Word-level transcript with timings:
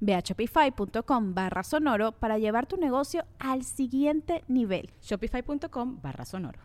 Ve 0.00 0.14
a 0.14 0.20
shopify.com 0.20 1.34
barra 1.34 1.62
sonoro 1.62 2.12
para 2.12 2.38
llevar 2.38 2.66
tu 2.66 2.76
negocio 2.76 3.24
al 3.38 3.64
siguiente 3.64 4.44
nivel. 4.48 4.90
Shopify.com 5.02 6.00
barra 6.02 6.24
sonoro. 6.24 6.60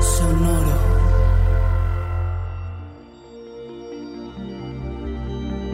Sonoro. 0.00 0.92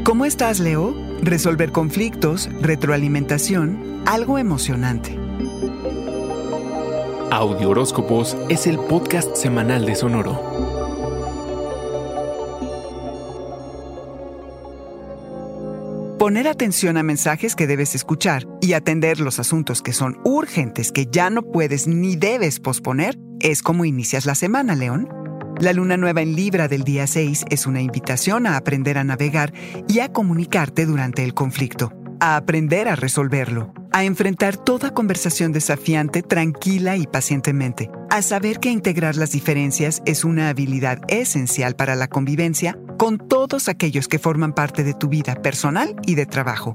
¿Cómo 0.05 0.25
estás, 0.25 0.59
Leo? 0.59 0.95
Resolver 1.20 1.70
conflictos, 1.70 2.48
retroalimentación, 2.63 4.03
algo 4.07 4.39
emocionante. 4.39 5.19
Audio 7.31 7.69
Horóscopos 7.69 8.35
es 8.48 8.67
el 8.67 8.79
podcast 8.79 9.37
semanal 9.37 9.85
de 9.85 9.95
Sonoro. 9.95 10.67
Poner 16.19 16.48
atención 16.48 16.97
a 16.97 17.05
mensajes 17.05 17.55
que 17.55 17.69
debes 17.69 17.94
escuchar 17.94 18.44
y 18.61 18.72
atender 18.72 19.20
los 19.20 19.38
asuntos 19.38 19.83
que 19.83 19.92
son 19.92 20.19
urgentes 20.24 20.91
que 20.91 21.06
ya 21.06 21.30
no 21.30 21.42
puedes 21.42 21.86
ni 21.86 22.16
debes 22.16 22.58
posponer 22.58 23.16
es 23.38 23.62
como 23.62 23.84
inicias 23.84 24.27
la 24.27 24.34
semana, 24.34 24.74
León. 24.74 25.08
La 25.61 25.72
luna 25.72 25.96
nueva 25.96 26.20
en 26.20 26.34
Libra 26.34 26.66
del 26.66 26.83
día 26.83 27.06
6 27.06 27.44
es 27.50 27.69
una 27.69 27.83
invitación 27.83 28.48
a 28.48 28.56
aprender 28.56 28.98
a 28.98 29.05
navegar 29.05 29.52
y 29.86 30.00
a 30.00 30.12
comunicarte 30.12 30.86
durante 30.86 31.22
el 31.22 31.34
conflicto, 31.34 31.92
a 32.19 32.34
aprender 32.34 32.89
a 32.89 32.96
resolverlo, 32.96 33.72
a 33.92 34.02
enfrentar 34.02 34.56
toda 34.56 34.92
conversación 34.92 35.52
desafiante 35.52 36.22
tranquila 36.22 36.96
y 36.96 37.06
pacientemente, 37.06 37.92
a 38.11 38.22
saber 38.22 38.58
que 38.58 38.70
integrar 38.70 39.14
las 39.14 39.30
diferencias 39.30 40.02
es 40.05 40.24
una 40.24 40.48
habilidad 40.48 40.98
esencial 41.06 41.77
para 41.77 41.94
la 41.94 42.08
convivencia 42.08 42.77
con 42.99 43.17
todos 43.17 43.69
aquellos 43.69 44.09
que 44.09 44.19
forman 44.19 44.53
parte 44.53 44.83
de 44.83 44.93
tu 44.93 45.09
vida 45.09 45.37
personal 45.37 45.95
y 46.05 46.17
de 46.17 46.27
trabajo. 46.27 46.75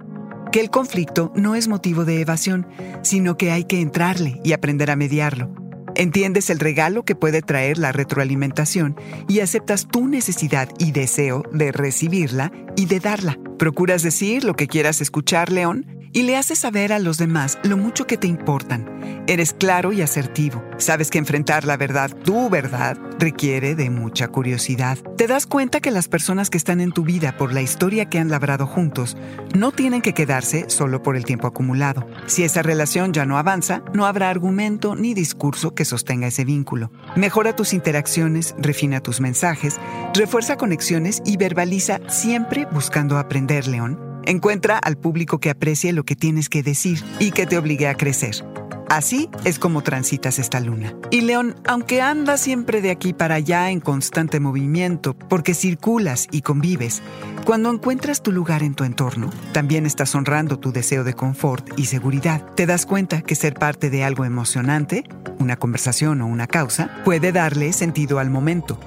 Que 0.54 0.62
el 0.62 0.70
conflicto 0.70 1.34
no 1.36 1.54
es 1.54 1.68
motivo 1.68 2.06
de 2.06 2.22
evasión, 2.22 2.66
sino 3.02 3.36
que 3.36 3.52
hay 3.52 3.66
que 3.66 3.82
entrarle 3.82 4.40
y 4.44 4.54
aprender 4.54 4.90
a 4.90 4.96
mediarlo. 4.96 5.54
Entiendes 5.96 6.50
el 6.50 6.60
regalo 6.60 7.04
que 7.04 7.16
puede 7.16 7.42
traer 7.42 7.78
la 7.78 7.92
retroalimentación 7.92 8.96
y 9.28 9.42
aceptas 9.42 9.88
tu 9.88 10.08
necesidad 10.08 10.70
y 10.80 10.92
deseo 10.92 11.44
de 11.52 11.72
recibirla 11.72 12.52
y 12.76 12.86
de 12.86 13.00
darla. 13.00 13.38
Procuras 13.60 14.02
decir 14.02 14.44
lo 14.44 14.56
que 14.56 14.68
quieras 14.68 15.02
escuchar, 15.02 15.52
León, 15.52 15.86
y 16.14 16.24
le 16.24 16.38
haces 16.38 16.60
saber 16.60 16.94
a 16.94 17.00
los 17.00 17.18
demás 17.18 17.58
lo 17.64 17.76
mucho 17.76 18.08
que 18.08 18.18
te 18.18 18.28
importan. 18.28 19.24
Eres 19.28 19.54
claro 19.54 19.92
y 19.92 20.02
asertivo. 20.02 20.64
Sabes 20.78 21.10
que 21.10 21.18
enfrentar 21.18 21.66
la 21.66 21.78
verdad, 21.78 22.12
tu 22.24 22.50
verdad, 22.50 22.98
requiere 23.20 23.74
de 23.74 23.90
mucha 23.90 24.28
curiosidad. 24.28 24.98
Te 25.18 25.28
das 25.28 25.48
cuenta 25.48 25.80
que 25.80 25.92
las 25.92 26.08
personas 26.08 26.50
que 26.50 26.58
están 26.58 26.82
en 26.82 26.92
tu 26.92 27.04
vida 27.04 27.36
por 27.38 27.54
la 27.54 27.62
historia 27.62 28.06
que 28.06 28.20
han 28.20 28.30
labrado 28.30 28.68
juntos 28.68 29.18
no 29.56 29.72
tienen 29.72 30.02
que 30.02 30.14
quedarse 30.14 30.70
solo 30.70 31.02
por 31.02 31.16
el 31.16 31.26
tiempo 31.26 31.48
acumulado. 31.48 32.06
Si 32.28 32.44
esa 32.44 32.62
relación 32.62 33.14
ya 33.14 33.26
no 33.26 33.38
avanza, 33.38 33.84
no 33.94 34.06
habrá 34.06 34.30
argumento 34.30 34.96
ni 34.96 35.14
discurso 35.14 35.74
que 35.74 35.86
sostenga 35.86 36.28
ese 36.28 36.46
vínculo. 36.46 36.92
Mejora 37.16 37.56
tus 37.56 37.74
interacciones, 37.74 38.56
refina 38.58 39.02
tus 39.02 39.20
mensajes, 39.20 39.80
refuerza 40.14 40.58
conexiones 40.58 41.22
y 41.26 41.38
verbaliza 41.38 42.00
siempre 42.08 42.68
buscando 42.72 43.18
aprender, 43.18 43.68
León. 43.68 44.13
Encuentra 44.26 44.78
al 44.78 44.98
público 44.98 45.40
que 45.40 45.50
aprecie 45.50 45.92
lo 45.94 46.06
que 46.06 46.16
tienes 46.16 46.50
que 46.50 46.64
decir 46.64 47.04
y 47.20 47.32
que 47.32 47.46
te 47.46 47.58
obligue 47.58 47.88
a 47.88 47.96
crecer. 47.96 48.46
Así 48.90 49.30
es 49.44 49.58
como 49.58 49.82
transitas 49.82 50.38
esta 50.38 50.60
luna. 50.60 50.94
Y 51.10 51.22
León, 51.22 51.56
aunque 51.66 52.02
andas 52.02 52.42
siempre 52.42 52.80
de 52.80 52.92
aquí 52.92 53.12
para 53.12 53.36
allá 53.36 53.72
en 53.72 53.80
constante 53.80 54.40
movimiento, 54.40 55.16
porque 55.16 55.56
circulas 55.56 56.28
y 56.32 56.42
convives, 56.42 57.02
cuando 57.44 57.72
encuentras 57.72 58.22
tu 58.22 58.32
lugar 58.32 58.62
en 58.62 58.76
tu 58.76 58.84
entorno, 58.84 59.32
también 59.52 59.86
estás 59.86 60.14
honrando 60.14 60.60
tu 60.60 60.72
deseo 60.72 61.04
de 61.04 61.16
confort 61.16 61.68
y 61.78 61.86
seguridad. 61.86 62.46
Te 62.56 62.66
das 62.66 62.86
cuenta 62.86 63.24
que 63.24 63.36
ser 63.36 63.56
parte 63.56 63.90
de 63.90 64.04
algo 64.04 64.26
emocionante, 64.26 65.04
una 65.40 65.58
conversación 65.58 66.22
o 66.22 66.28
una 66.28 66.48
causa, 66.48 67.02
puede 67.04 67.32
darle 67.32 67.74
sentido 67.74 68.20
al 68.20 68.30
momento. 68.30 68.80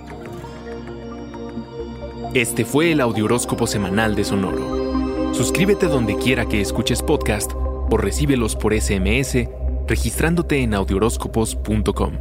Este 2.32 2.64
fue 2.64 2.92
el 2.92 3.00
Audioróscopo 3.00 3.66
Semanal 3.66 4.14
de 4.14 4.24
Sonoro. 4.24 4.95
Suscríbete 5.36 5.86
donde 5.86 6.16
quiera 6.16 6.46
que 6.46 6.62
escuches 6.62 7.02
podcast 7.02 7.52
o 7.54 7.98
recíbelos 7.98 8.56
por 8.56 8.72
SMS 8.72 9.46
registrándote 9.86 10.62
en 10.62 10.72
audioróscopos.com. 10.72 12.12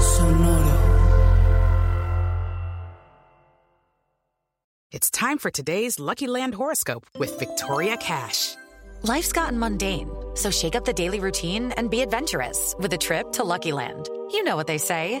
Sonoro. 0.00 0.78
It's 4.90 5.10
time 5.10 5.36
for 5.36 5.50
today's 5.50 6.00
Lucky 6.00 6.26
Land 6.26 6.54
horoscope 6.54 7.04
with 7.18 7.38
Victoria 7.38 7.98
Cash. 7.98 8.56
Life's 9.02 9.32
gotten 9.32 9.58
mundane, 9.58 10.08
so 10.34 10.50
shake 10.50 10.74
up 10.74 10.86
the 10.86 10.94
daily 10.94 11.20
routine 11.20 11.72
and 11.76 11.90
be 11.90 12.00
adventurous 12.00 12.74
with 12.78 12.90
a 12.94 12.98
trip 12.98 13.32
to 13.32 13.44
Lucky 13.44 13.70
Land. 13.72 14.08
You 14.30 14.44
know 14.44 14.56
what 14.56 14.66
they 14.66 14.78
say. 14.78 15.20